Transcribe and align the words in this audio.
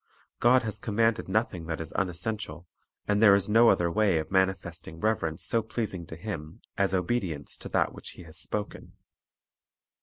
God 0.39 0.63
has 0.63 0.79
commanded 0.79 1.29
nothing 1.29 1.67
that 1.67 1.79
is 1.79 1.93
unessential, 1.95 2.65
and 3.07 3.21
there 3.21 3.35
is 3.35 3.47
no 3.47 3.69
other 3.69 3.91
way 3.91 4.17
of 4.17 4.31
mani 4.31 4.55
festing 4.55 4.99
reverence 4.99 5.43
so 5.45 5.61
pleasing 5.61 6.07
to 6.07 6.15
Him 6.15 6.57
as 6.75 6.95
obedience 6.95 7.55
to 7.59 7.69
that 7.69 7.93
which 7.93 8.09
He 8.17 8.23
has 8.23 8.35
spoken. 8.35 8.93